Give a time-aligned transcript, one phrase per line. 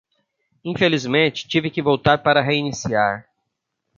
[0.63, 3.27] Infelizmente, tive que voltar para reiniciar.